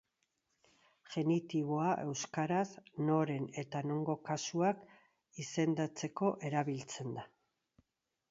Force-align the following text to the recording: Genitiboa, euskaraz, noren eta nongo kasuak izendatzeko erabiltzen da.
Genitiboa, 1.15 1.89
euskaraz, 2.05 2.63
noren 3.09 3.45
eta 3.63 3.83
nongo 3.89 4.15
kasuak 4.29 4.81
izendatzeko 5.45 6.31
erabiltzen 6.51 7.13
da. 7.19 7.27